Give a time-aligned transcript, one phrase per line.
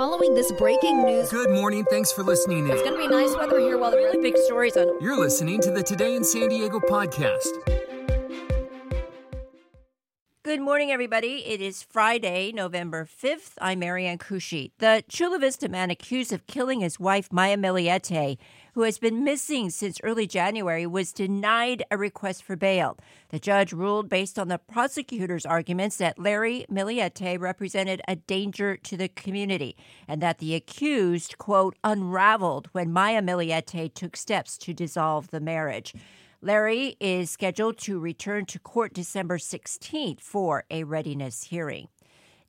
[0.00, 1.28] Following this breaking news.
[1.28, 1.84] Good morning.
[1.90, 2.70] Thanks for listening in.
[2.70, 4.86] It's going to be nice weather here while the really big stories on.
[4.98, 7.50] You're listening to the Today in San Diego podcast.
[10.42, 11.44] Good morning, everybody.
[11.46, 13.52] It is Friday, November 5th.
[13.60, 14.70] I'm Marianne Kushi.
[14.78, 18.38] The Chula Vista man accused of killing his wife, Maya Millete,
[18.74, 22.96] who has been missing since early January, was denied a request for bail.
[23.30, 28.96] The judge ruled based on the prosecutor's arguments that Larry Millete represented a danger to
[28.96, 29.76] the community
[30.08, 35.94] and that the accused, quote, unraveled when Maya Millete took steps to dissolve the marriage.
[36.42, 41.88] Larry is scheduled to return to court December 16th for a readiness hearing.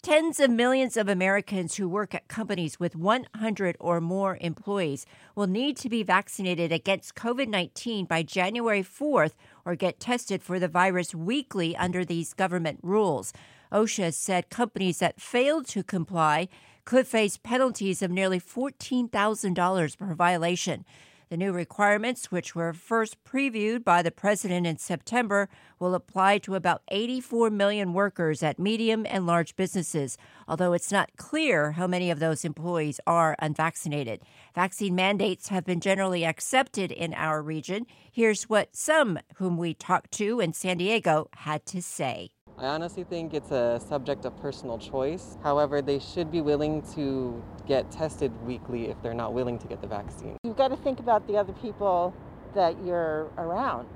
[0.04, 5.05] Tens of millions of Americans who work at companies with 100 or more employees
[5.36, 9.34] will need to be vaccinated against COVID 19 by January 4th
[9.64, 13.32] or get tested for the virus weekly under these government rules.
[13.72, 16.48] OSHA said companies that failed to comply
[16.84, 20.84] could face penalties of nearly $14,000 per violation.
[21.32, 25.48] The new requirements, which were first previewed by the president in September,
[25.79, 31.15] will apply to about 84 million workers at medium and large businesses, although it's not
[31.15, 34.20] clear how many of those employees are unvaccinated.
[34.54, 37.85] Vaccine mandates have been generally accepted in our region.
[38.12, 42.32] Here's what some whom we talked to in San Diego had to say.
[42.62, 45.35] I honestly think it's a subject of personal choice.
[45.41, 49.81] However, they should be willing to get tested weekly if they're not willing to get
[49.81, 50.37] the vaccine.
[50.43, 52.13] You've got to think about the other people
[52.54, 53.87] that you're around.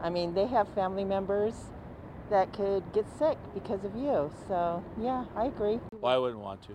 [0.00, 1.54] I mean, they have family members
[2.28, 4.32] that could get sick because of you.
[4.48, 5.78] So, yeah, I agree.
[6.00, 6.72] Well, I wouldn't want to.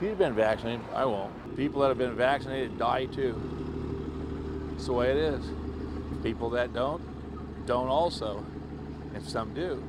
[0.00, 0.84] She's been vaccinated.
[0.92, 1.56] I won't.
[1.56, 4.72] People that have been vaccinated die too.
[4.74, 5.44] It's the way it is.
[6.24, 7.00] People that don't,
[7.64, 8.44] don't also.
[9.14, 9.80] if some do.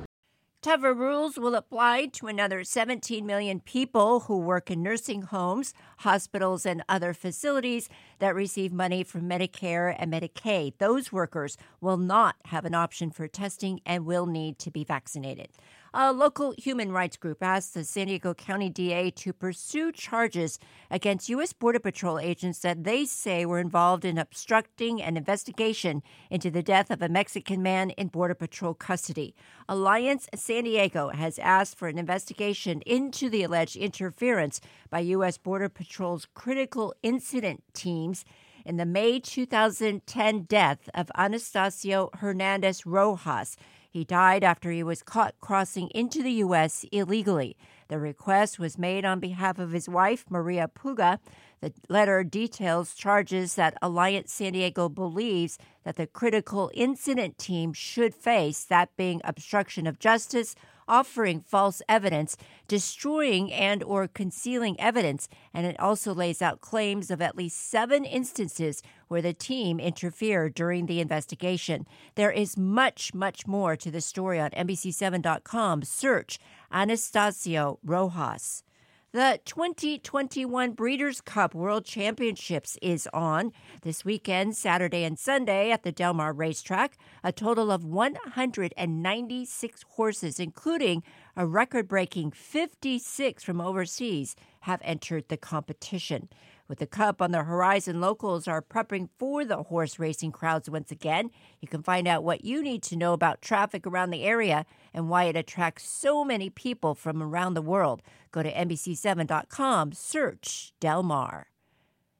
[0.62, 6.66] Tougher rules will apply to another 17 million people who work in nursing homes, hospitals,
[6.66, 10.74] and other facilities that receive money from Medicare and Medicaid.
[10.76, 15.48] Those workers will not have an option for testing and will need to be vaccinated.
[15.92, 21.28] A local human rights group asked the San Diego County DA to pursue charges against
[21.30, 21.52] U.S.
[21.52, 26.92] Border Patrol agents that they say were involved in obstructing an investigation into the death
[26.92, 29.34] of a Mexican man in Border Patrol custody.
[29.68, 35.38] Alliance San Diego has asked for an investigation into the alleged interference by U.S.
[35.38, 38.24] Border Patrol's critical incident teams
[38.64, 43.56] in the May 2010 death of Anastasio Hernandez Rojas.
[43.90, 46.84] He died after he was caught crossing into the U.S.
[46.92, 47.56] illegally.
[47.88, 51.18] The request was made on behalf of his wife, Maria Puga.
[51.60, 58.14] The letter details charges that Alliance San Diego believes that the critical incident team should
[58.14, 60.54] face, that being obstruction of justice,
[60.90, 62.36] offering false evidence,
[62.66, 68.04] destroying and or concealing evidence, and it also lays out claims of at least 7
[68.04, 71.86] instances where the team interfered during the investigation.
[72.16, 75.82] There is much much more to the story on nbc7.com.
[75.82, 76.38] Search
[76.72, 78.64] Anastasio Rojas.
[79.12, 83.50] The 2021 Breeders' Cup World Championships is on
[83.82, 86.96] this weekend, Saturday and Sunday at the Del Mar Racetrack.
[87.24, 91.02] A total of 196 horses, including
[91.40, 96.28] a record breaking 56 from overseas, have entered the competition.
[96.68, 100.90] With the Cup on the horizon, locals are prepping for the horse racing crowds once
[100.90, 101.30] again.
[101.62, 105.08] You can find out what you need to know about traffic around the area and
[105.08, 108.02] why it attracts so many people from around the world.
[108.32, 111.46] Go to NBC7.com, search Del Mar.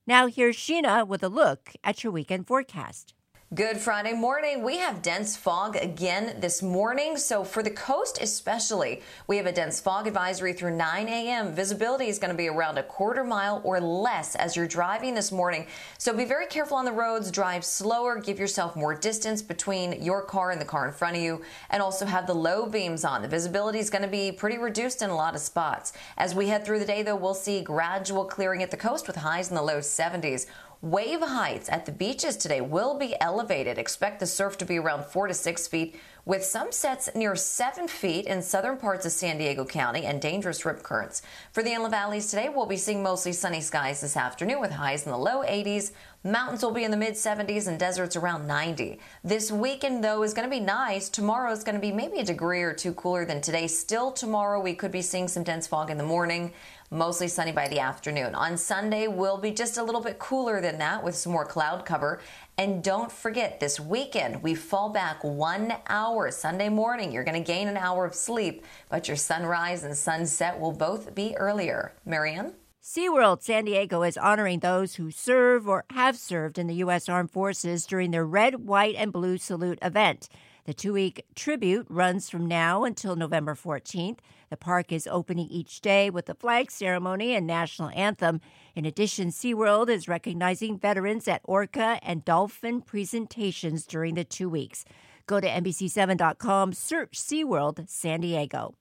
[0.07, 3.13] Now, here's Sheena with a look at your weekend forecast.
[3.53, 4.63] Good Friday morning.
[4.63, 7.17] We have dense fog again this morning.
[7.17, 11.53] So for the coast especially, we have a dense fog advisory through 9 a.m.
[11.53, 15.33] Visibility is going to be around a quarter mile or less as you're driving this
[15.33, 15.67] morning.
[15.99, 17.33] So be very careful on the roads.
[17.33, 18.21] Drive slower.
[18.21, 21.43] Give yourself more distance between your car and the car in front of you.
[21.71, 23.21] And also have the low beams on.
[23.21, 25.93] The visibility is going to be pretty reduced in a lot of spots.
[26.17, 29.17] As we head through the day, though, we'll see gradual clearing at the coast with
[29.17, 30.47] highs in the low 70s.
[30.83, 33.77] Wave heights at the beaches today will be elevated.
[33.77, 35.95] Expect the surf to be around four to six feet,
[36.25, 40.65] with some sets near seven feet in southern parts of San Diego County and dangerous
[40.65, 41.23] rip currents.
[41.53, 45.05] For the inland valleys today, we'll be seeing mostly sunny skies this afternoon with highs
[45.05, 45.93] in the low 80s.
[46.23, 48.99] Mountains will be in the mid 70s and deserts around 90.
[49.25, 51.09] This weekend, though, is going to be nice.
[51.09, 53.67] Tomorrow is going to be maybe a degree or two cooler than today.
[53.67, 56.53] Still, tomorrow we could be seeing some dense fog in the morning
[56.91, 58.35] mostly sunny by the afternoon.
[58.35, 61.87] On Sunday, we'll be just a little bit cooler than that with some more cloud
[61.87, 62.21] cover.
[62.59, 66.31] And don't forget, this weekend, we fall back one hour.
[66.31, 70.61] Sunday morning, you're going to gain an hour of sleep, but your sunrise and sunset
[70.61, 71.95] will both be earlier.
[72.05, 72.55] Marianne?
[72.83, 77.09] SeaWorld San Diego is honoring those who serve or have served in the U.S.
[77.09, 80.29] Armed Forces during their Red, White, and Blue Salute event.
[80.67, 84.19] The two week tribute runs from now until November 14th.
[84.51, 88.41] The park is opening each day with a flag ceremony and national anthem.
[88.75, 94.85] In addition, SeaWorld is recognizing veterans at orca and dolphin presentations during the two weeks.
[95.27, 98.75] Go to NBC7.com, search SeaWorld San Diego.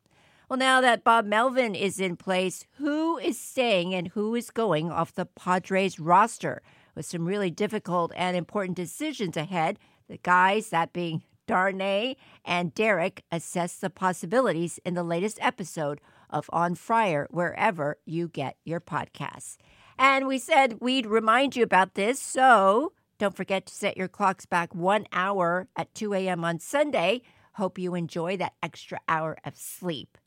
[0.49, 4.91] Well, now that Bob Melvin is in place, who is staying and who is going
[4.91, 6.61] off the Padres roster?
[6.95, 9.77] With some really difficult and important decisions ahead,
[10.09, 12.15] the guys, that being Darnay
[12.45, 15.99] and Derek, assess the possibilities in the latest episode
[16.29, 19.57] of On Fire, wherever you get your podcasts.
[19.97, 24.45] And we said we'd remind you about this, so don't forget to set your clocks
[24.45, 26.45] back one hour at 2 a.m.
[26.45, 27.23] on Sunday.
[27.53, 30.19] Hope you enjoy that extra hour of sleep.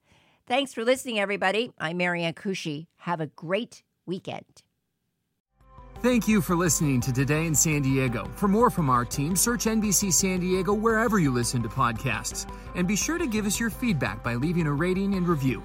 [0.49, 1.71] Thanks for listening, everybody.
[1.79, 2.89] I'm Marianne Kushi.
[2.97, 4.65] Have a great weekend.
[6.03, 8.29] Thank you for listening to Today in San Diego.
[8.35, 12.53] For more from our team, search NBC San Diego wherever you listen to podcasts.
[12.75, 15.63] And be sure to give us your feedback by leaving a rating and review.